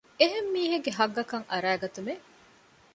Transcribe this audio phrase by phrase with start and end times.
[0.19, 2.23] އެހެން މީހެއްގެ ޙައްޤަކަށް އަރައިގަތުމެއް